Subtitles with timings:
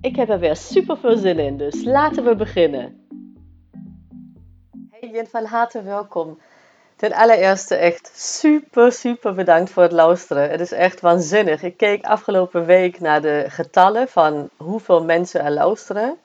[0.00, 3.06] Ik heb er weer super veel zin in, dus laten we beginnen.
[4.90, 6.38] Hey van harte welkom.
[6.96, 10.50] Ten allereerste echt super, super bedankt voor het luisteren.
[10.50, 11.62] Het is echt waanzinnig.
[11.62, 16.18] Ik keek afgelopen week naar de getallen van hoeveel mensen er luisteren.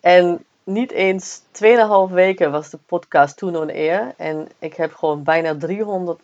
[0.00, 4.14] En niet eens 2,5 weken was de podcast toen on air.
[4.16, 6.20] En ik heb gewoon bijna 300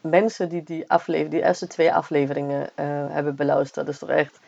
[0.00, 3.86] mensen die die, aflevering, die eerste twee afleveringen uh, hebben beluisterd.
[3.86, 4.38] Dat is toch echt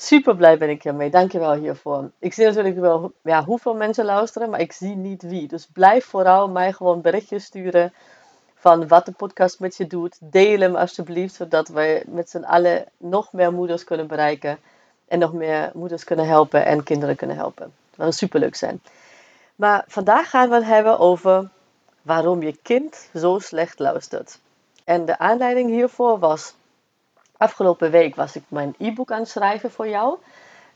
[0.00, 1.10] super blij ben ik hiermee.
[1.10, 2.10] Dankjewel hiervoor.
[2.18, 5.48] Ik zie natuurlijk wel ja, hoeveel mensen luisteren, maar ik zie niet wie.
[5.48, 7.92] Dus blijf vooral mij gewoon berichtjes sturen
[8.54, 10.16] van wat de podcast met je doet.
[10.20, 14.58] Deel hem alsjeblieft, zodat wij met z'n allen nog meer moeders kunnen bereiken.
[15.08, 17.72] En nog meer moeders kunnen helpen en kinderen kunnen helpen.
[17.90, 18.82] Dat zou super leuk zijn.
[19.56, 21.48] Maar vandaag gaan we het hebben over
[22.02, 24.38] waarom je kind zo slecht luistert.
[24.84, 26.54] En de aanleiding hiervoor was,
[27.38, 30.18] afgelopen week was ik mijn e-book aan het schrijven voor jou.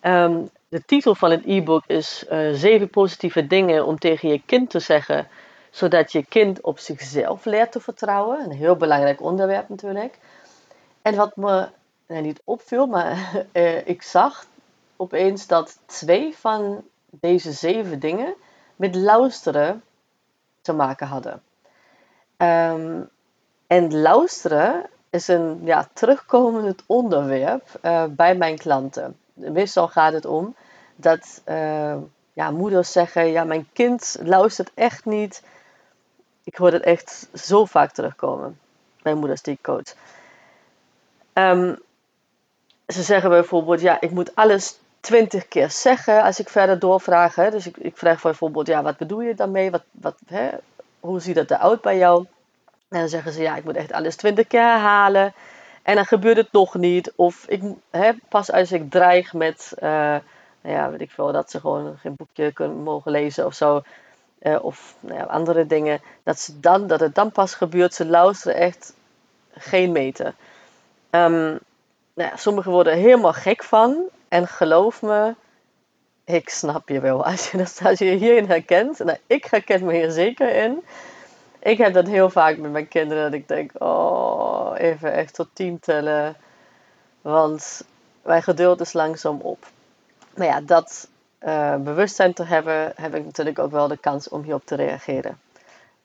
[0.01, 4.71] Ehm, de titel van het e-book is uh, Zeven positieve dingen om tegen je kind
[4.71, 5.29] te zeggen,
[5.71, 8.41] zodat je kind op zichzelf leert te vertrouwen.
[8.45, 10.19] Een heel belangrijk onderwerp natuurlijk.
[11.03, 11.69] En wat me
[12.07, 14.47] niet opviel, maar uh, ik zag
[14.97, 18.35] opeens dat twee van deze zeven dingen
[18.77, 19.83] met luisteren
[20.61, 21.43] te maken hadden.
[22.37, 23.09] Um,
[23.67, 29.17] en luisteren is een ja, terugkomend onderwerp uh, bij mijn klanten.
[29.35, 30.55] Meestal gaat het om
[30.97, 31.97] dat uh,
[32.33, 35.43] ja, moeders zeggen: Ja, mijn kind luistert echt niet.
[36.45, 38.59] Ik hoor het echt zo vaak terugkomen
[39.03, 39.95] bij moeders die ik coach.
[41.33, 41.79] Um,
[42.87, 47.35] ze zeggen bijvoorbeeld: Ja, ik moet alles twintig keer zeggen als ik verder doorvraag.
[47.35, 47.51] Hè.
[47.51, 49.71] Dus ik, ik vraag bijvoorbeeld: Ja, wat bedoel je daarmee?
[49.71, 50.51] Wat, wat, hè?
[51.01, 52.27] Hoe ziet het eruit bij jou?
[52.93, 55.33] En dan zeggen ze, ja, ik moet echt alles twintig keer herhalen.
[55.83, 57.13] En dan gebeurt het nog niet.
[57.17, 60.23] Of ik, hè, pas als ik dreig met, nou
[60.63, 63.83] ja, weet ik veel, dat ze gewoon geen boekje kunnen mogen lezen of zo.
[64.43, 66.01] Uh, of nou ja, andere dingen.
[66.23, 67.95] Dat, ze dan, dat het dan pas gebeurt.
[67.95, 68.95] Ze luisteren echt
[69.51, 70.35] geen meter.
[71.11, 71.59] Um,
[72.15, 73.97] nou ja, sommigen worden helemaal gek van.
[74.29, 75.35] En geloof me,
[76.25, 77.25] ik snap je wel.
[77.31, 78.99] Als je, als je je hierin herkent.
[78.99, 80.83] Nou, ik herken me hier zeker in
[81.63, 83.23] ik heb dat heel vaak met mijn kinderen.
[83.23, 86.37] Dat ik denk, oh, even echt tot tien tellen.
[87.21, 87.85] Want
[88.23, 89.67] mijn geduld is langzaam op.
[90.37, 91.09] Maar ja, dat
[91.41, 95.41] uh, bewustzijn te hebben, heb ik natuurlijk ook wel de kans om hierop te reageren.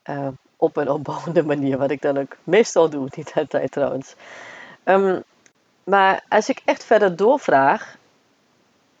[0.04, 4.14] Uh, op een opbouwende manier, wat ik dan ook meestal doe, niet altijd trouwens.
[4.84, 5.22] Um,
[5.84, 7.96] maar als ik echt verder doorvraag,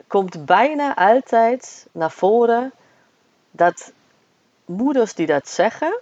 [0.06, 2.72] komt bijna altijd naar voren
[3.50, 3.92] dat
[4.64, 5.98] moeders die dat zeggen,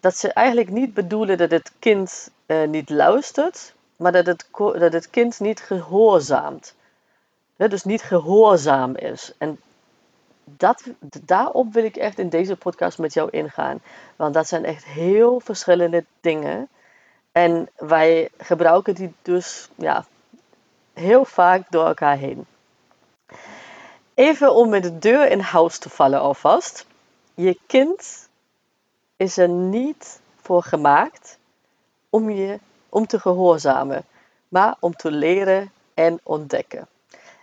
[0.00, 4.92] dat ze eigenlijk niet bedoelen dat het kind uh, niet luistert, maar dat het, dat
[4.92, 6.74] het kind niet gehoorzaamt.
[7.56, 9.32] dus niet gehoorzaam is.
[9.38, 9.60] En
[10.44, 10.82] dat,
[11.22, 13.80] daarop wil ik echt in deze podcast met jou ingaan.
[14.16, 16.68] Want dat zijn echt heel verschillende dingen.
[17.32, 20.04] En wij gebruiken die dus ja,
[20.92, 22.46] heel vaak door elkaar heen.
[24.14, 26.86] Even om met de deur in huis te vallen alvast.
[27.34, 28.27] Je kind
[29.18, 31.38] is er niet voor gemaakt
[32.10, 34.04] om je om te gehoorzamen,
[34.48, 36.88] maar om te leren en ontdekken.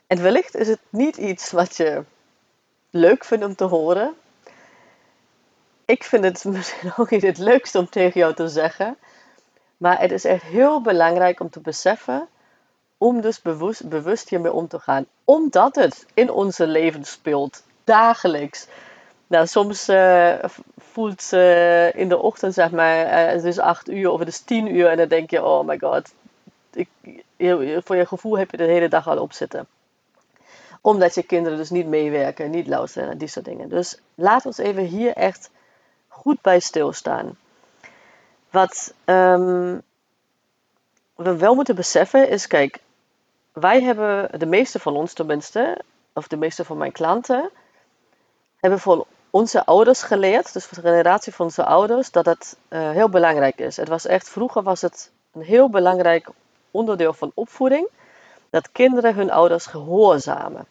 [0.07, 2.03] En wellicht is het niet iets wat je
[2.89, 4.13] leuk vindt om te horen.
[5.85, 8.97] Ik vind het misschien ook niet het leukste om tegen jou te zeggen.
[9.77, 12.27] Maar het is echt heel belangrijk om te beseffen
[12.97, 15.05] om dus bewust, bewust hiermee om te gaan.
[15.23, 18.67] Omdat het in onze leven speelt, dagelijks.
[19.27, 20.35] Nou, soms uh,
[20.77, 24.39] voelt ze in de ochtend, zeg maar, uh, het is acht uur of het is
[24.39, 26.13] tien uur en dan denk je, oh my god,
[26.73, 26.89] ik,
[27.83, 29.67] voor je gevoel heb je de hele dag al op zitten.
[30.81, 33.69] Omdat je kinderen dus niet meewerken, niet luisteren en die soort dingen.
[33.69, 35.49] Dus laat ons even hier echt
[36.07, 37.37] goed bij stilstaan.
[38.49, 39.81] Wat um,
[41.15, 42.79] we wel moeten beseffen is, kijk,
[43.53, 45.81] wij hebben, de meeste van ons tenminste,
[46.13, 47.49] of de meeste van mijn klanten,
[48.59, 52.89] hebben voor onze ouders geleerd, dus voor de generatie van onze ouders, dat het uh,
[52.89, 53.77] heel belangrijk is.
[53.77, 56.27] Het was echt, vroeger was het een heel belangrijk
[56.71, 57.87] onderdeel van opvoeding.
[58.49, 60.65] dat kinderen hun ouders gehoorzamen.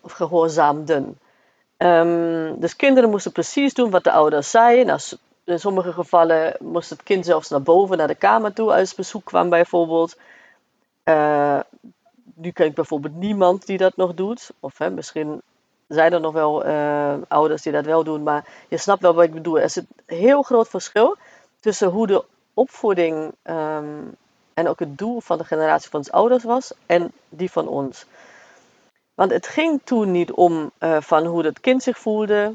[0.00, 1.18] Of gehoorzaamden.
[1.76, 4.86] Um, dus kinderen moesten precies doen wat de ouders zeiden.
[4.86, 5.00] Nou,
[5.44, 9.24] in sommige gevallen moest het kind zelfs naar boven, naar de kamer toe, als bezoek
[9.24, 10.16] kwam bijvoorbeeld.
[11.04, 11.60] Uh,
[12.34, 14.50] nu ken ik bijvoorbeeld niemand die dat nog doet.
[14.60, 15.42] Of hè, misschien
[15.90, 19.24] zijn er nog wel uh, ouders die dat wel doen, maar je snapt wel wat
[19.24, 19.58] ik bedoel.
[19.58, 21.16] Er is een heel groot verschil
[21.60, 24.16] tussen hoe de opvoeding um,
[24.54, 28.06] en ook het doel van de generatie van ons ouders was en die van ons.
[29.14, 32.54] Want het ging toen niet om uh, van hoe het kind zich voelde.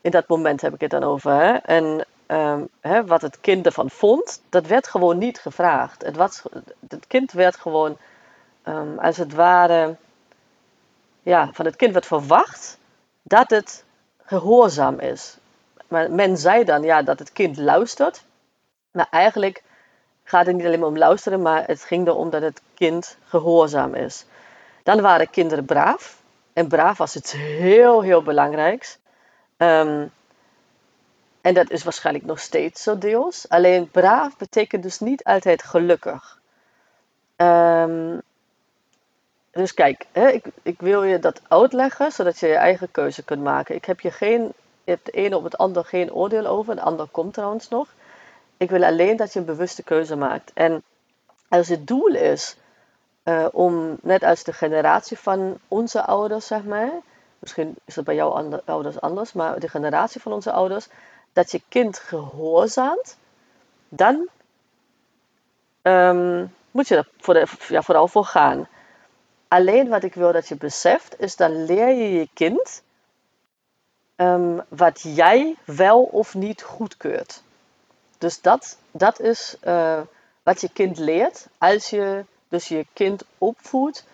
[0.00, 1.32] In dat moment heb ik het dan over.
[1.32, 1.52] Hè?
[1.52, 6.02] En um, hè, wat het kind ervan vond, dat werd gewoon niet gevraagd.
[6.02, 6.42] Het,
[6.88, 7.96] het kind werd gewoon,
[8.64, 9.96] um, als het ware,
[11.22, 12.78] ja, van het kind werd verwacht
[13.22, 13.84] dat het
[14.22, 15.36] gehoorzaam is.
[15.88, 18.24] Maar men zei dan ja, dat het kind luistert.
[18.90, 19.62] Maar eigenlijk
[20.24, 24.24] gaat het niet alleen om luisteren, maar het ging erom dat het kind gehoorzaam is.
[24.82, 26.20] Dan waren kinderen braaf.
[26.52, 28.98] En braaf was iets heel, heel belangrijks.
[29.56, 30.12] Um,
[31.40, 33.48] en dat is waarschijnlijk nog steeds zo deels.
[33.48, 36.40] Alleen braaf betekent dus niet altijd gelukkig.
[37.36, 38.22] Um,
[39.52, 43.42] dus kijk, hè, ik, ik, wil je dat uitleggen zodat je je eigen keuze kunt
[43.42, 43.74] maken.
[43.74, 44.42] Ik heb je geen,
[44.84, 47.88] je hebt de ene op het ander geen oordeel over, de ander komt trouwens nog.
[48.56, 50.50] Ik wil alleen dat je een bewuste keuze maakt.
[50.54, 50.82] En
[51.48, 52.56] als het doel is
[53.24, 56.90] uh, om, net als de generatie van onze ouders, zeg maar,
[57.38, 60.88] misschien is het bij jouw ouders anders, maar de generatie van onze ouders,
[61.32, 63.16] dat je kind gehoorzaamt,
[63.88, 64.28] dan
[65.82, 68.68] um, moet je er voor de, ja, vooral voor gaan.
[69.52, 72.82] Alleen wat ik wil dat je beseft, is dan leer je je kind
[74.16, 77.42] um, wat jij wel of niet goedkeurt.
[78.18, 80.00] Dus dat, dat is uh,
[80.42, 84.04] wat je kind leert als je dus je kind opvoedt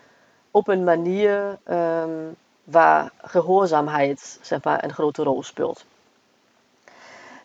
[0.51, 5.85] op een manier um, waar gehoorzaamheid zeg maar, een grote rol speelt.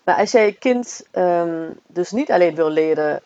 [0.04, 3.22] Maar als jij je kind um, dus niet alleen wil leren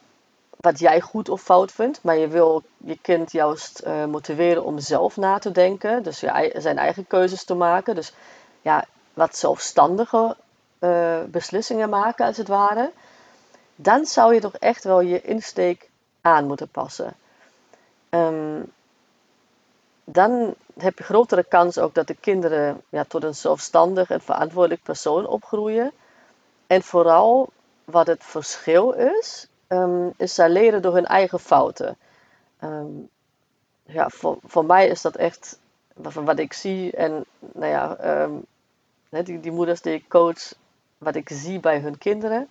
[0.58, 4.80] wat jij goed of fout vindt, maar je wil je kind juist uh, motiveren om
[4.80, 6.20] zelf na te denken, dus
[6.54, 8.14] zijn eigen keuzes te maken, dus
[8.62, 10.36] ja, wat zelfstandige
[10.80, 12.92] uh, beslissingen maken als het ware,
[13.76, 15.90] dan zou je toch echt wel je insteek
[16.22, 17.14] aan moeten passen.
[18.10, 18.72] Um,
[20.04, 24.84] dan heb je grotere kans ook dat de kinderen ja, tot een zelfstandig en verantwoordelijk
[24.84, 25.92] persoon opgroeien.
[26.68, 27.50] En vooral
[27.86, 31.98] wat het verschil is, um, is zij leren door hun eigen fouten.
[32.64, 33.10] Um,
[33.84, 35.60] ja, voor, voor mij is dat echt
[36.02, 38.46] van wat ik zie en nou ja, um,
[39.10, 40.54] die, die moeders die ik coach,
[40.98, 42.50] wat ik zie bij hun kinderen.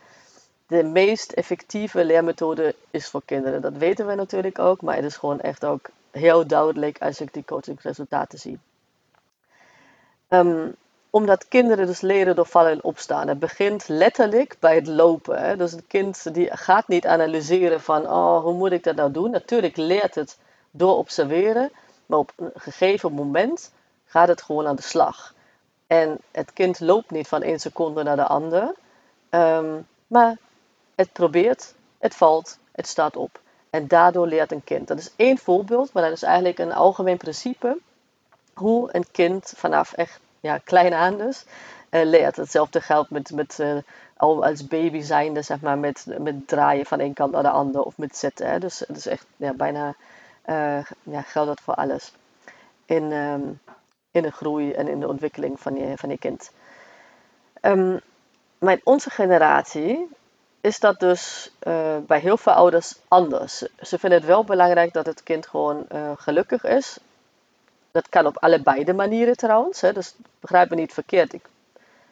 [0.67, 3.61] De meest effectieve leermethode is voor kinderen.
[3.61, 7.33] Dat weten we natuurlijk ook, maar het is gewoon echt ook heel duidelijk als ik
[7.33, 8.59] die coachingsresultaten zie.
[10.29, 10.77] Um,
[11.17, 13.29] omdat kinderen dus leren door vallen en opstaan.
[13.29, 15.39] Het begint letterlijk bij het lopen.
[15.39, 15.56] Hè?
[15.56, 19.31] Dus het kind die gaat niet analyseren van, oh, hoe moet ik dat nou doen?
[19.31, 20.39] Natuurlijk leert het
[20.70, 21.70] door observeren,
[22.06, 23.73] maar op een gegeven moment
[24.05, 25.35] gaat het gewoon aan de slag.
[25.87, 28.75] En het kind loopt niet van één seconde naar de andere,
[29.31, 30.37] um, maar
[30.94, 33.41] het probeert, het valt, het staat op.
[33.70, 34.89] En daardoor leert een kind.
[34.89, 37.79] Dat is één voorbeeld, maar dat is eigenlijk een algemeen principe
[38.55, 41.44] hoe een kind vanaf echt ja, klein aan dus
[41.91, 42.36] uh, leert.
[42.36, 43.76] Hetzelfde geldt met, met uh,
[44.17, 47.84] al als baby zijnde, zeg maar, met, met draaien van één kant naar de andere
[47.84, 48.50] of met zitten.
[48.50, 48.58] Hè.
[48.58, 49.94] Dus het is echt ja, bijna
[50.46, 52.12] uh, ja, geldt dat voor alles.
[52.86, 53.60] In, um,
[54.10, 56.50] in de groei en in de ontwikkeling van je, van je kind.
[57.62, 58.00] Um,
[58.58, 60.08] maar in onze generatie
[60.60, 61.53] is dat dus
[62.06, 63.58] bij heel veel ouders anders.
[63.81, 65.86] Ze vinden het wel belangrijk dat het kind gewoon
[66.17, 66.98] gelukkig is.
[67.96, 69.81] Dat kan op allebei de manieren trouwens.
[69.81, 69.93] Hè.
[69.93, 71.32] Dus begrijp me niet verkeerd.
[71.32, 71.44] Ik,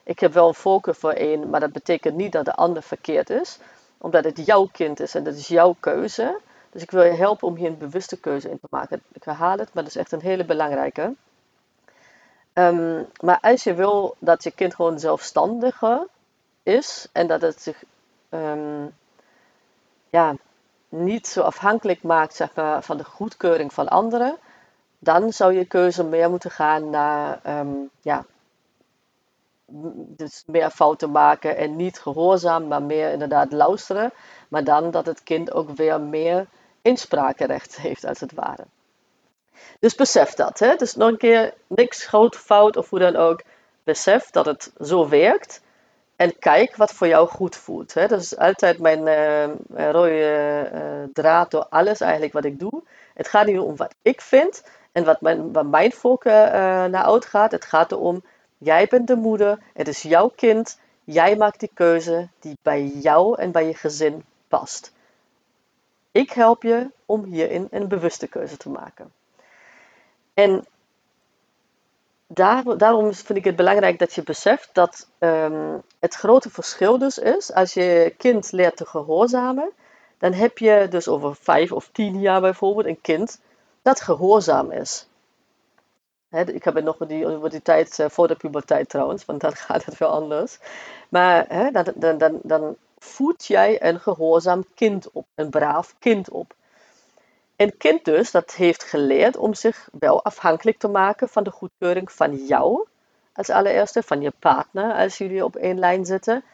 [0.02, 3.30] ik heb wel een voorkeur voor één, maar dat betekent niet dat de ander verkeerd
[3.30, 3.58] is.
[3.98, 6.40] Omdat het jouw kind is en dat is jouw keuze.
[6.70, 9.02] Dus ik wil je helpen om hier een bewuste keuze in te maken.
[9.12, 11.14] Ik herhaal het, maar dat is echt een hele belangrijke.
[12.54, 16.06] Um, maar als je wil dat je kind gewoon zelfstandiger
[16.62, 17.84] is en dat het zich
[18.30, 18.94] um,
[20.10, 20.34] ja,
[20.88, 22.46] niet zo afhankelijk maakt
[22.80, 24.38] van de goedkeuring van anderen,
[25.04, 28.24] dan zou je keuze meer moeten gaan naar um, ja,
[30.16, 34.12] dus meer fouten maken en niet gehoorzaam, maar meer inderdaad luisteren.
[34.48, 36.46] Maar dan dat het kind ook weer meer
[36.82, 38.64] insprakerecht heeft, als het ware.
[39.80, 40.58] Dus besef dat.
[40.58, 40.76] Hè?
[40.76, 43.42] Dus nog een keer, niks groot fout of hoe dan ook.
[43.84, 45.62] Besef dat het zo werkt.
[46.16, 47.94] En kijk wat voor jou goed voelt.
[47.94, 48.06] Hè?
[48.06, 50.80] Dat is altijd mijn uh, rode uh,
[51.12, 52.82] draad door alles eigenlijk wat ik doe.
[53.14, 54.62] Het gaat niet om wat ik vind
[54.94, 56.52] en wat mijn, wat mijn voorkeur uh,
[56.84, 57.50] naar uitgaat.
[57.50, 58.22] Het gaat erom,
[58.58, 63.38] jij bent de moeder, het is jouw kind, jij maakt die keuze die bij jou
[63.38, 64.92] en bij je gezin past.
[66.10, 69.12] Ik help je om hierin een bewuste keuze te maken.
[70.34, 70.64] En
[72.26, 77.18] daar, daarom vind ik het belangrijk dat je beseft dat um, het grote verschil dus
[77.18, 79.70] is, als je kind leert te gehoorzamen,
[80.18, 83.40] dan heb je dus over vijf of tien jaar bijvoorbeeld een kind
[83.84, 85.06] dat gehoorzaam is.
[86.30, 89.56] ik heb het nog die, over die tijd uh, voor de puberteit trouwens, want dan
[89.66, 90.58] gaat het wel anders.
[91.08, 96.54] Maar dan, dan, dan, dan voed jij een gehoorzaam kind op, een braaf kind op.
[97.56, 102.12] Een kind dus dat heeft geleerd om zich wel afhankelijk te maken van de goedkeuring
[102.12, 102.86] van jou
[103.32, 106.44] als allereerste, van je partner als jullie op één lijn zitten.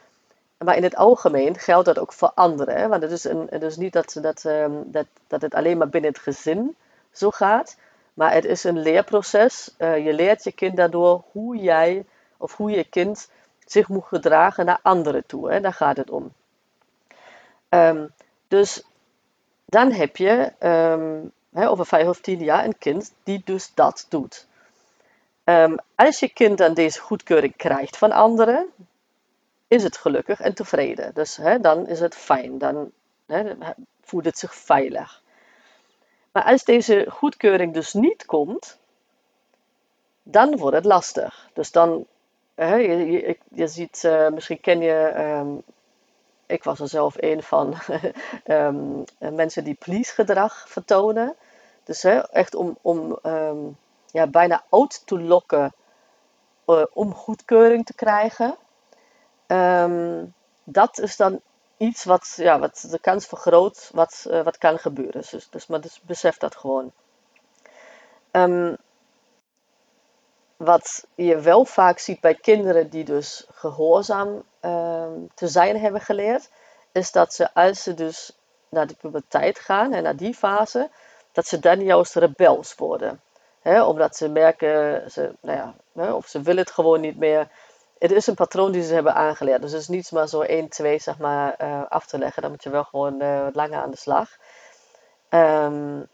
[0.58, 2.88] Maar in het algemeen geldt dat ook voor anderen.
[2.88, 6.20] Want het is, een, niet dat, dat, ehm, dat, dat het alleen maar binnen het
[6.20, 6.76] gezin
[7.12, 7.76] zo gaat.
[8.14, 9.74] Maar het is een leerproces.
[9.78, 12.04] Uh, je leert je kind daardoor hoe jij
[12.36, 13.30] of hoe je kind
[13.66, 15.50] zich moet gedragen naar anderen toe.
[15.50, 15.60] Hè?
[15.60, 16.32] Daar gaat het om.
[17.68, 18.12] Um,
[18.48, 18.82] dus
[19.64, 21.32] dan heb je um,
[21.68, 24.46] over vijf of tien jaar een kind die dus dat doet.
[25.44, 28.66] Um, als je kind dan deze goedkeuring krijgt van anderen,
[29.68, 31.14] is het gelukkig en tevreden.
[31.14, 32.90] Dus hè, dan is het fijn, dan
[33.26, 33.52] hè,
[34.02, 35.22] voelt het zich veilig.
[36.32, 38.78] Maar als deze goedkeuring dus niet komt,
[40.22, 41.48] dan wordt het lastig.
[41.52, 42.06] Dus dan,
[42.54, 45.62] je, je, ziet, uh, misschien ken je um,
[46.46, 47.74] ik was er zelf een van
[48.44, 49.04] um,
[49.42, 51.36] mensen die please gedrag vertonen.
[51.84, 55.72] Dus hè, echt om, om um, ja, bijna oud te lokken
[56.66, 58.56] uh, om goedkeuring te krijgen.
[60.64, 61.40] Dat is dan
[61.80, 65.22] iets wat, ja, wat de kans vergroot wat, uh, wat kan gebeuren.
[65.30, 66.92] Dus, dus, maar dus besef dat gewoon.
[68.32, 68.76] Um,
[70.56, 76.50] wat je wel vaak ziet bij kinderen die dus gehoorzaam Ehm, te zijn hebben geleerd,
[76.92, 78.32] is dat ze als ze dus
[78.68, 80.90] naar de puberteit gaan en naar die fase,
[81.32, 83.20] dat ze dan juist rebels worden.
[83.62, 87.48] omdat ze merken, ze, nou ja, of ze willen het gewoon niet meer.
[88.00, 89.62] Het is een patroon die ze hebben aangeleerd.
[89.62, 92.42] Dus het is niet maar zo 1, 2 zeg maar, uh, af te leggen.
[92.42, 94.36] Dan moet je wel gewoon uh, wat langer aan de slag.
[95.30, 96.08] Um,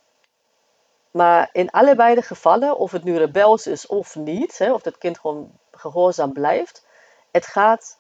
[1.11, 4.99] maar in allebei de gevallen, of het nu rebels is of niet, hè, of dat
[4.99, 6.87] kind gewoon gehoorzaam blijft,
[7.31, 7.99] het gaat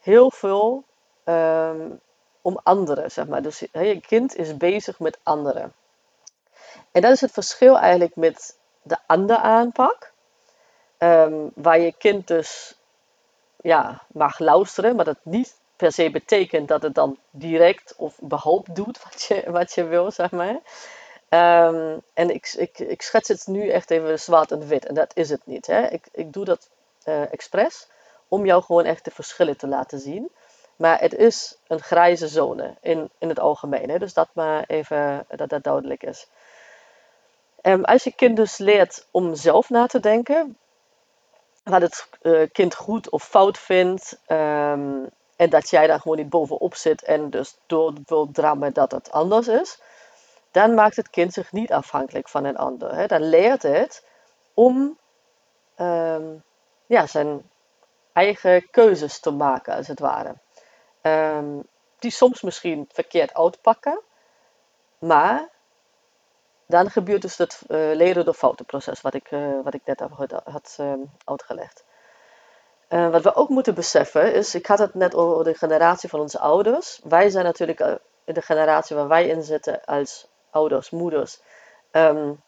[0.00, 0.84] heel veel
[1.24, 1.90] ehm,
[2.42, 3.42] om anderen, zeg maar.
[3.42, 5.72] Dus je kind is bezig met anderen.
[6.90, 10.12] En dat is het verschil eigenlijk met de andere aanpak.
[10.98, 12.76] Um, waar je kind dus
[13.62, 18.74] ja, mag luisteren, maar dat niet per se betekent dat het dan direct of überhaupt
[18.74, 20.60] doet wat je, wat je wil, zeg maar.
[21.34, 24.86] Um, en ik, ik, ik schets het nu echt even zwart en wit.
[24.86, 25.66] En dat is het niet.
[25.66, 25.86] Hè?
[25.86, 26.68] Ik, ik doe dat
[27.04, 27.88] uh, expres
[28.28, 30.30] om jou gewoon echt de verschillen te laten zien.
[30.76, 33.90] Maar het is een grijze zone in, in het algemeen.
[33.90, 33.98] Hè?
[33.98, 36.26] Dus dat maar even dat dat duidelijk is.
[37.62, 40.56] Um, als je kind dus leert om zelf na te denken,
[41.62, 46.28] wat het uh, kind goed of fout vindt, um, en dat jij daar gewoon niet
[46.28, 49.80] bovenop zit en dus door wil drammen dat het anders is,
[50.50, 52.94] dan maakt het kind zich niet afhankelijk van een ander.
[52.94, 53.06] Hè?
[53.06, 54.06] Dan leert het
[54.54, 54.98] om
[55.76, 56.42] um,
[56.86, 57.50] ja, zijn
[58.12, 60.34] eigen keuzes te maken, als het ware.
[61.02, 61.62] Um,
[61.98, 64.00] die soms misschien verkeerd uitpakken,
[64.98, 65.48] maar
[66.72, 70.00] dan gebeurt dus het uh, leren door foutenproces, wat ik, uh, wat ik net
[70.44, 71.84] had, um, uitgelegd.
[72.88, 76.20] Uh, wat we ook moeten beseffen is, ik had het net over de generatie van
[76.20, 77.00] onze ouders.
[77.04, 77.80] Wij zijn natuurlijk
[78.24, 81.40] in de generatie waar wij in zitten als ouders, moeders.
[81.92, 82.42] Um,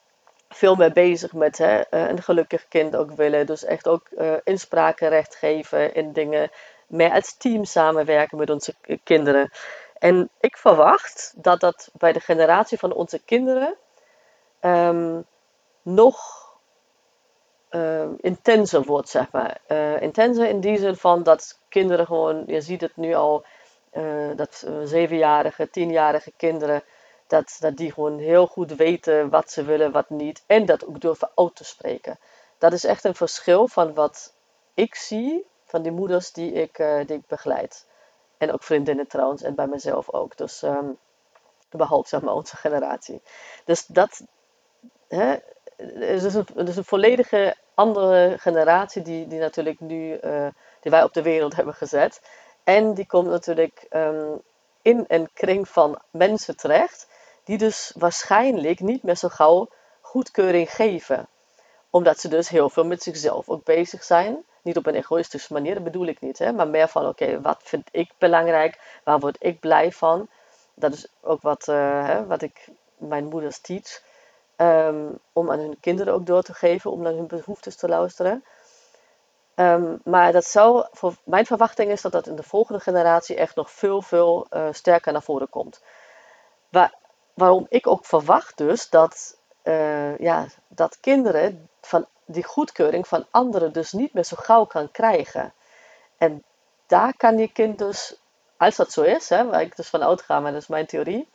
[0.48, 3.46] veel meer bezig met hè, eh, een gelukkig kind ook willen.
[3.46, 4.08] Dus echt ook
[4.44, 6.50] inspraakrecht geven in dingen.
[6.86, 9.50] Meer als team samenwerken met onze kinderen.
[9.98, 13.76] En ik verwacht dat dat bij de generatie van onze kinderen
[14.64, 15.26] um,
[15.82, 16.18] nog
[17.70, 19.60] uh, intenser wordt, zeg maar.
[19.68, 23.44] Uh, intenser in die zin van dat kinderen gewoon, je ziet het nu al,
[24.36, 26.82] dat zevenjarige, tienjarige kinderen
[27.26, 30.42] dat, dat die gewoon heel goed weten wat ze willen, wat niet.
[30.46, 32.18] En dat ook durven uit te spreken.
[32.58, 34.34] Dat is echt een verschil van wat
[34.74, 37.86] ik zie van die moeders die ik, die ik begeleid.
[38.38, 40.36] En ook vriendinnen trouwens, en bij mezelf ook.
[40.36, 40.98] Dus um,
[41.70, 43.22] behalve zeg maar onze generatie.
[43.64, 44.22] Dus dat
[45.14, 45.36] hè,
[46.00, 50.46] is dus een, een volledige andere generatie die, die natuurlijk nu, uh,
[50.80, 52.20] die wij op de wereld hebben gezet.
[52.64, 54.42] En die komt natuurlijk um,
[54.82, 57.08] in een kring van mensen terecht
[57.44, 59.68] die dus waarschijnlijk niet meer zo gauw
[60.00, 61.28] goedkeuring geven.
[61.90, 64.44] Omdat ze dus heel veel met zichzelf ook bezig zijn.
[64.62, 66.38] Niet op een egoïstische manier, dat bedoel ik niet.
[66.38, 66.52] Hè?
[66.52, 69.00] Maar meer van, oké, wat vind ik belangrijk?
[69.04, 70.28] Waar word ik blij van?
[70.74, 74.02] Dat is ook wat, uh, hè, wat ik mijn moeders teach.
[74.56, 78.44] Um, om aan hun kinderen ook door te geven, om naar hun behoeftes te luisteren.
[79.54, 83.56] Um, maar dat zou, voor mijn verwachting is dat dat in de volgende generatie echt
[83.56, 85.82] nog veel, veel uh, sterker naar voren komt.
[86.68, 86.94] Waar,
[87.34, 93.72] waarom ik ook verwacht dus dat, uh, ja, dat kinderen van die goedkeuring van anderen
[93.72, 95.52] dus niet meer zo gauw kan krijgen.
[96.18, 96.42] En
[96.86, 98.16] daar kan je kind dus,
[98.56, 101.28] als dat zo is, hè, waar ik dus van uitga, maar dat is mijn theorie,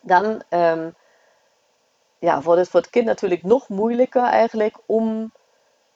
[0.00, 0.94] dan um,
[2.22, 5.32] ja, wordt het voor het kind natuurlijk nog moeilijker eigenlijk om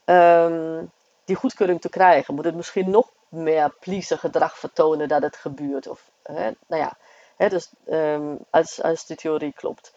[0.05, 0.91] um,
[1.25, 2.35] die goedkeuring te krijgen.
[2.35, 5.87] Moet het misschien nog meer pleaser gedrag vertonen dat het gebeurt.
[5.89, 6.97] Of, hè, nou ja,
[7.37, 9.95] hè, dus um, als, als de theorie klopt.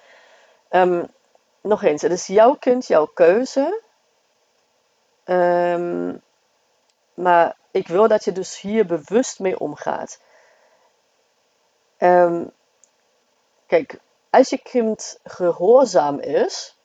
[0.70, 1.08] Um,
[1.62, 3.82] nog eens, het is jouw kind, jouw keuze.
[7.14, 10.20] Maar ik wil dat je dus hier bewust mee omgaat.
[13.68, 16.78] kijk, als je kind gehoorzaam is,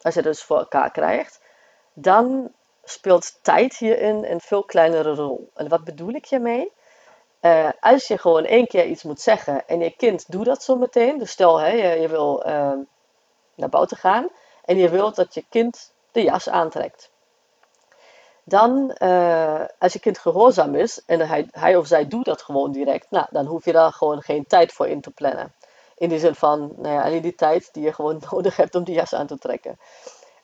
[0.00, 1.40] als je dus voor elkaar krijgt,
[1.92, 2.52] dan
[2.84, 5.50] speelt tijd hierin een veel kleinere rol.
[5.54, 6.72] En wat bedoel ik hiermee?
[7.40, 10.76] Uh, als je gewoon één keer iets moet zeggen en je kind doet dat zo
[10.76, 12.72] meteen, dus stel hè, je, wil uh,
[13.54, 14.28] naar buiten gaan
[14.64, 17.10] en je wilt dat je kind de jas aantrekt.
[18.44, 22.72] Dan, uh, als je kind gehoorzaam is en hij, hij of zij doet dat gewoon
[22.72, 25.54] direct, nou, dan hoef je daar gewoon geen tijd voor in te plannen.
[26.00, 28.84] In die zin van, nou ja, alleen die tijd die je gewoon nodig hebt om
[28.84, 29.78] die jas aan te trekken.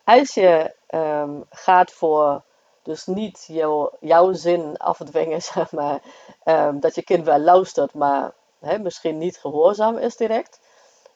[0.05, 2.43] Als je um, gaat voor
[2.83, 6.01] dus niet jou, jouw zin afdwingen, zeg maar,
[6.45, 8.33] um, dat je kind wel luistert, maar
[8.83, 10.61] misschien niet gehoorzaam is direct,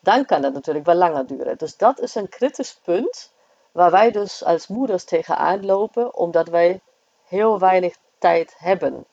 [0.00, 1.58] dan kan dat natuurlijk wel langer duren.
[1.58, 3.32] Dus dat is een kritisch punt
[3.72, 6.80] waar wij dus als moeders tegenaan lopen, omdat wij
[7.24, 9.06] heel weinig tijd hebben.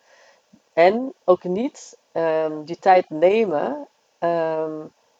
[0.74, 3.88] En ook niet um, die tijd nemen,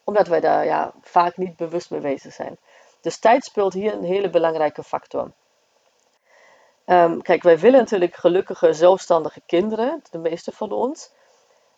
[0.08, 2.58] omdat wij daar ja, vaak niet bewust mee bezig zijn.
[3.00, 5.30] Dus tijd speelt hier een hele belangrijke factor.
[6.86, 11.10] Um, kijk, wij willen natuurlijk gelukkige, zelfstandige kinderen, de meeste van ons.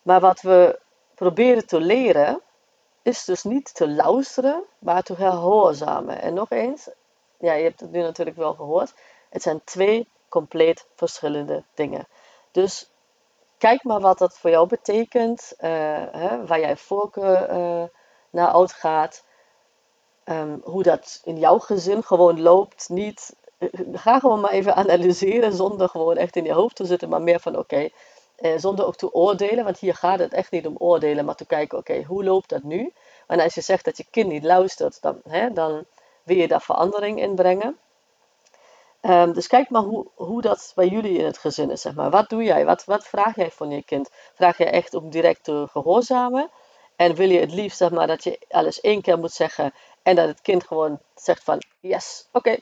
[0.03, 0.79] Maar wat we
[1.14, 2.40] proberen te leren,
[3.03, 6.21] is dus niet te luisteren, maar te gehoorzamen.
[6.21, 6.88] En nog eens,
[7.38, 8.95] ja, je hebt het nu natuurlijk wel gehoord,
[9.31, 12.07] het zijn twee compleet verschillende dingen.
[12.51, 12.90] Dus
[13.59, 15.69] kijk maar wat dat voor jou betekent, uh,
[16.11, 17.85] hè, waar jij voorkeur uh,
[18.31, 19.25] naar uitgaat.
[20.25, 22.88] Um, hoe dat in jouw gezin gewoon loopt.
[22.88, 27.09] Niet, uh, ga gewoon maar even analyseren zonder gewoon echt in je hoofd te zitten,
[27.09, 27.88] maar meer van oké,
[28.38, 31.47] uh, zonder ook te oordelen, want hier gaat het echt niet om oordelen, maar te
[31.47, 32.93] kijken oké, hoe loopt dat nu?
[33.27, 35.85] En als je zegt dat je kind niet luistert, dan, hè, dan
[36.23, 37.79] wil je daar verandering in brengen.
[39.03, 41.81] Um, dus kijk maar hoe, hoe dat bij jullie in het gezin is.
[41.81, 42.11] Zeg maar.
[42.11, 42.64] Wat doe jij?
[42.64, 44.11] Wat, wat vraag jij van je kind?
[44.35, 46.51] Vraag je echt om direct te gehoorzamen?
[47.00, 50.16] En wil je het liefst zeg maar, dat je alles één keer moet zeggen en
[50.16, 52.56] dat het kind gewoon zegt van yes, oké.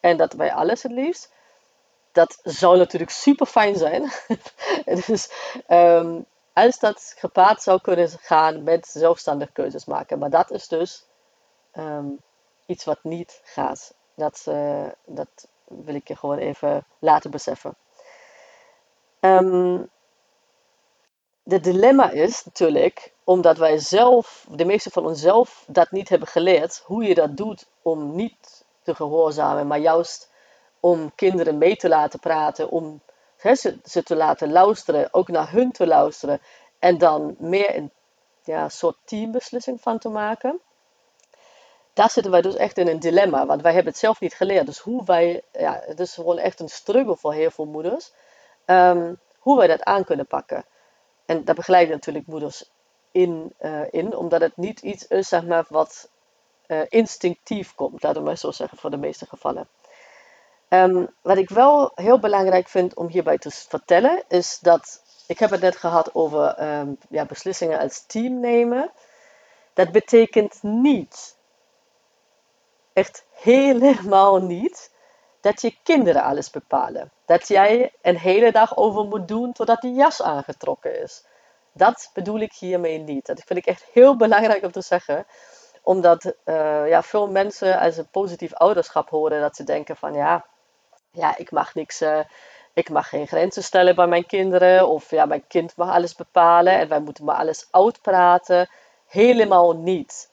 [0.00, 1.32] En dat bij alles het liefst.
[2.12, 4.10] Dat zou natuurlijk super fijn zijn.
[5.06, 5.30] dus
[5.68, 10.18] um, als dat gepaard zou kunnen gaan met zelfstandig keuzes maken.
[10.18, 11.04] Maar dat is dus
[11.74, 12.20] um,
[12.66, 13.94] iets wat niet gaat.
[14.14, 17.76] Dat, uh, dat wil ik je gewoon even laten beseffen.
[19.20, 19.90] Um,
[21.42, 26.28] de dilemma is natuurlijk, omdat wij zelf, de meeste van ons zelf, dat niet hebben
[26.28, 30.30] geleerd, hoe je dat doet om niet te gehoorzamen, maar juist
[30.80, 33.00] om kinderen mee te laten praten, om
[33.36, 36.40] ze, ze, te laten luisteren, ook naar hun te luisteren
[36.78, 37.90] en dan meer een
[38.44, 40.60] ja, soort teambeslissing van te maken.
[41.92, 44.66] Daar zitten wij dus echt in een dilemma, want wij hebben het zelf niet geleerd.
[44.66, 48.12] Dus hoe wij, ja, het is gewoon echt een struggle voor heel veel moeders,
[48.66, 50.64] um, hoe wij dat aan kunnen pakken.
[51.32, 52.70] En daar begeleiden natuurlijk moeders
[53.10, 56.10] in, uh, in, omdat het niet iets is zeg maar, wat
[56.66, 59.68] uh, instinctief komt, laten we maar zo zeggen, voor de meeste gevallen.
[60.68, 65.50] Um, wat ik wel heel belangrijk vind om hierbij te vertellen, is dat ik heb
[65.50, 68.92] het net gehad over um, ja, beslissingen als team nemen.
[69.72, 71.36] Dat betekent niet,
[72.92, 74.91] echt helemaal niet,
[75.42, 77.10] dat je kinderen alles bepalen.
[77.26, 81.24] Dat jij een hele dag over moet doen totdat die jas aangetrokken is.
[81.72, 83.26] Dat bedoel ik hiermee niet.
[83.26, 85.26] Dat vind ik echt heel belangrijk om te zeggen.
[85.82, 90.44] Omdat uh, ja, veel mensen als een positief ouderschap horen dat ze denken van ja,
[91.10, 92.02] ja ik mag niks...
[92.02, 92.20] Uh,
[92.74, 94.88] ik mag geen grenzen stellen bij mijn kinderen.
[94.88, 98.68] Of ja, mijn kind mag alles bepalen en wij moeten maar alles uitpraten.
[99.06, 100.31] Helemaal niet.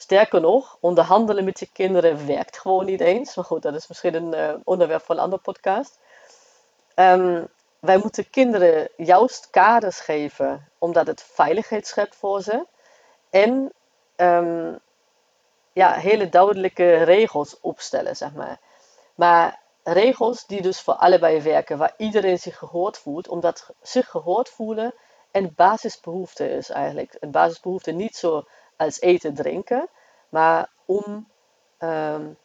[0.00, 3.34] Sterker nog, onderhandelen met je kinderen werkt gewoon niet eens.
[3.34, 5.98] Maar goed, dat is misschien een uh, onderwerp voor een andere podcast.
[6.94, 12.66] Um, wij moeten kinderen juist kaders geven, omdat het veiligheid schept voor ze.
[13.30, 13.72] En
[14.16, 14.78] um,
[15.72, 18.58] ja, hele duidelijke regels opstellen, zeg maar.
[19.14, 24.48] Maar regels die dus voor allebei werken, waar iedereen zich gehoord voelt, omdat zich gehoord
[24.48, 24.94] voelen
[25.32, 27.16] een basisbehoefte is eigenlijk.
[27.20, 28.44] Een basisbehoefte niet zo
[28.78, 29.88] als eten, drinken,
[30.28, 31.28] maar om
[31.78, 32.36] um,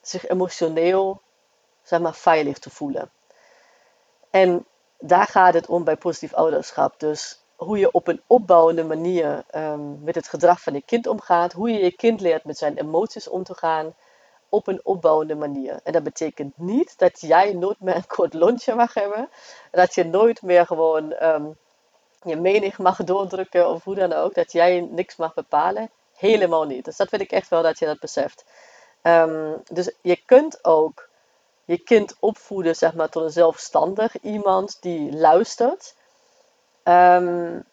[0.00, 1.20] zich emotioneel
[1.82, 3.10] zeg maar, veilig te voelen.
[4.30, 4.66] En
[4.98, 7.00] daar gaat het om bij positief ouderschap.
[7.00, 11.52] Dus hoe je op een opbouwende manier um, met het gedrag van je kind omgaat,
[11.52, 13.94] hoe je je kind leert met zijn emoties om te gaan
[14.48, 15.80] op een opbouwende manier.
[15.84, 19.28] En dat betekent niet dat jij nooit meer een kort lontje mag hebben,
[19.70, 21.56] dat je nooit meer gewoon um,
[22.24, 25.90] je mening mag doordrukken of hoe dan ook, dat jij niks mag bepalen.
[26.16, 26.84] Helemaal niet.
[26.84, 28.44] Dus dat vind ik echt wel dat je dat beseft.
[29.02, 31.08] Um, dus je kunt ook
[31.64, 35.94] je kind opvoeden zeg maar, tot een zelfstandig iemand die luistert.
[36.84, 37.64] Um,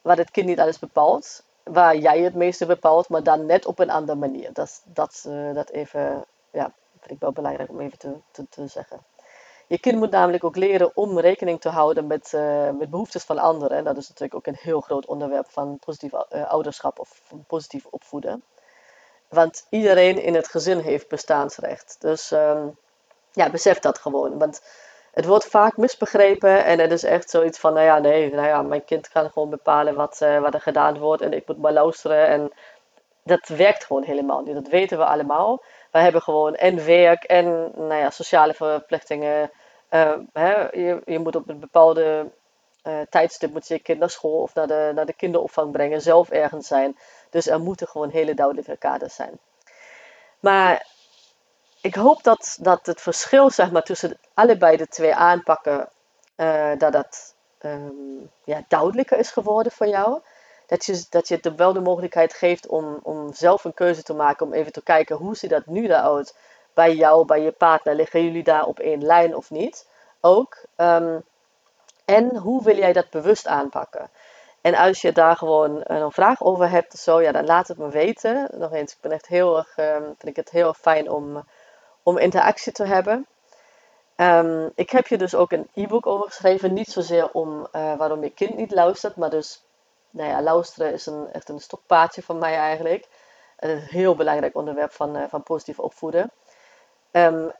[0.00, 1.44] waar het kind niet alles bepaalt.
[1.62, 4.52] Waar jij het meeste bepaalt, maar dan net op een andere manier.
[4.52, 8.66] Dat, dat, uh, dat even, ja, vind ik wel belangrijk om even te, te, te
[8.66, 8.98] zeggen.
[9.66, 13.38] Je kind moet namelijk ook leren om rekening te houden met, uh, met behoeftes van
[13.38, 13.76] anderen.
[13.76, 17.86] En dat is natuurlijk ook een heel groot onderwerp van positief uh, ouderschap of positief
[17.90, 18.42] opvoeden.
[19.28, 21.96] Want iedereen in het gezin heeft bestaansrecht.
[21.98, 22.76] Dus um,
[23.32, 24.38] ja, besef dat gewoon.
[24.38, 24.62] Want
[25.12, 28.62] het wordt vaak misbegrepen en het is echt zoiets van, nou ja, nee, nou ja,
[28.62, 31.72] mijn kind kan gewoon bepalen wat, uh, wat er gedaan wordt en ik moet maar
[31.72, 32.26] luisteren.
[32.26, 32.52] En
[33.22, 34.54] dat werkt gewoon helemaal niet.
[34.54, 35.62] Dat weten we allemaal.
[35.92, 39.50] We hebben gewoon en werk en nou ja, sociale verplichtingen.
[39.90, 42.30] Uh, hè, je, je moet op een bepaalde
[42.84, 46.00] uh, tijdstip moet je, je kind naar school of naar de, naar de kinderopvang brengen,
[46.00, 46.98] zelf ergens zijn.
[47.30, 49.38] Dus er moeten gewoon hele duidelijke kaders zijn.
[50.40, 50.86] Maar
[51.80, 55.88] ik hoop dat, dat het verschil zeg maar, tussen allebei de twee aanpakken,
[56.36, 60.20] uh, dat dat um, ja, duidelijker is geworden voor jou.
[60.72, 64.14] Dat je, dat je het wel de mogelijkheid geeft om, om zelf een keuze te
[64.14, 66.36] maken, om even te kijken hoe ziet dat nu eruit
[66.74, 67.94] bij jou, bij je partner.
[67.94, 69.88] Liggen jullie daar op één lijn of niet?
[70.20, 70.56] Ook.
[70.76, 71.24] Um,
[72.04, 74.10] en hoe wil jij dat bewust aanpakken?
[74.60, 77.88] En als je daar gewoon een vraag over hebt, zo, ja, dan laat het me
[77.88, 78.48] weten.
[78.52, 81.44] Nog eens, ik ben echt heel erg, um, vind ik het heel erg fijn om
[82.02, 83.26] om interactie te hebben.
[84.16, 86.72] Um, ik heb je dus ook een e-book over geschreven.
[86.72, 89.62] Niet zozeer om uh, waarom je kind niet luistert, maar dus,
[90.12, 93.08] nou ja, luisteren is een, echt een stokpaardje van mij eigenlijk.
[93.56, 96.30] Een heel belangrijk onderwerp van, uh, van positief opvoeden.
[97.12, 97.52] Um,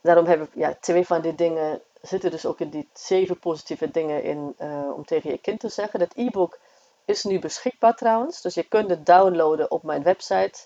[0.00, 3.90] daarom heb ik, ja, twee van die dingen zitten dus ook in die zeven positieve
[3.90, 5.98] dingen in uh, om tegen je kind te zeggen.
[5.98, 6.58] Dat e-book
[7.04, 10.58] is nu beschikbaar trouwens, dus je kunt het downloaden op mijn website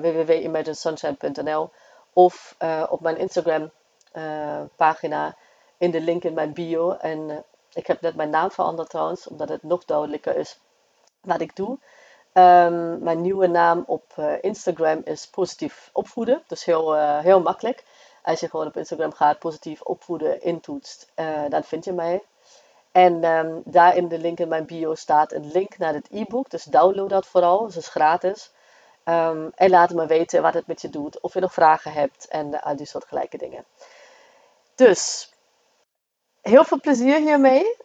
[0.00, 1.70] www.imaginesunshine.nl
[2.12, 2.56] of
[2.88, 3.70] op mijn Instagram
[4.76, 5.36] pagina
[5.78, 6.92] in de link in mijn bio.
[6.92, 10.58] En ik heb net mijn naam veranderd trouwens, omdat het nog duidelijker is
[11.26, 11.78] wat ik doe.
[12.32, 16.42] Um, mijn nieuwe naam op Instagram is positief opvoeden.
[16.46, 17.84] Dus heel, heel makkelijk.
[18.22, 21.12] Als je gewoon op Instagram gaat, positief opvoeden intoetst,
[21.48, 22.22] dan vind je mij.
[22.92, 26.50] En um, daar in de link in mijn bio staat een link naar het e-book.
[26.50, 27.64] Dus download dat vooral.
[27.64, 28.50] Dus het is gratis.
[29.04, 32.28] Um, en laat me weten wat het met je doet, of je nog vragen hebt
[32.28, 33.64] en uh, al die soort gelijke dingen.
[34.74, 35.32] Dus,
[36.42, 37.76] heel veel plezier hiermee.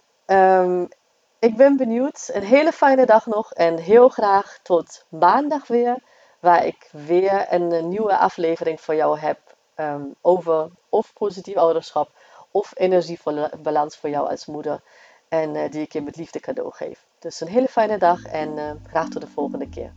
[1.41, 2.29] Ik ben benieuwd.
[2.33, 5.97] Een hele fijne dag nog en heel graag tot maandag weer,
[6.39, 9.37] waar ik weer een, een nieuwe aflevering voor jou heb
[9.75, 12.09] um, over of positief ouderschap
[12.51, 14.81] of energiebalans voor jou als moeder.
[15.27, 17.05] En uh, die ik je met liefde cadeau geef.
[17.19, 19.93] Dus een hele fijne dag en uh, graag tot de volgende keer.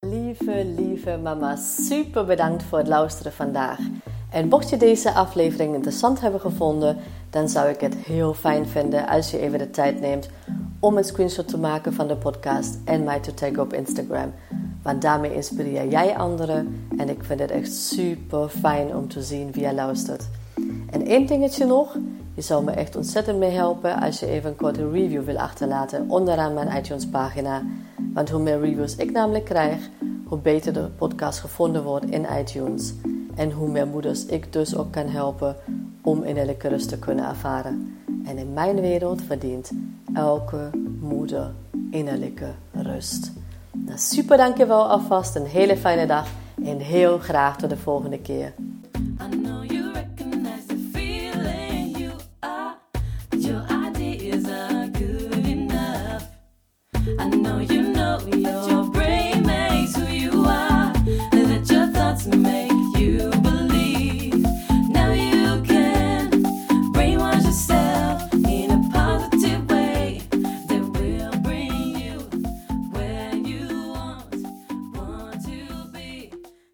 [0.00, 3.78] Lieve, lieve mama, super bedankt voor het luisteren vandaag.
[4.30, 6.98] En mocht je deze aflevering interessant hebben gevonden,
[7.30, 10.28] dan zou ik het heel fijn vinden als je even de tijd neemt
[10.80, 14.32] om een screenshot te maken van de podcast en mij te taggen op Instagram.
[14.82, 19.52] Want daarmee inspireer jij anderen en ik vind het echt super fijn om te zien
[19.52, 20.28] wie je luistert.
[20.90, 21.96] En één dingetje nog,
[22.34, 26.10] je zou me echt ontzettend mee helpen als je even een korte review wil achterlaten
[26.10, 27.62] onderaan mijn iTunes pagina.
[28.14, 29.88] Want hoe meer reviews ik namelijk krijg,
[30.24, 32.94] hoe beter de podcast gevonden wordt in iTunes.
[33.34, 35.56] En hoe meer moeders ik dus ook kan helpen
[36.06, 37.98] om innerlijke rust te kunnen ervaren.
[38.24, 39.70] En in mijn wereld verdient
[40.14, 41.52] elke moeder
[41.90, 43.32] innerlijke rust.
[43.72, 46.28] Nou, super dankjewel alvast, een hele fijne dag
[46.64, 48.52] en heel graag tot de volgende keer.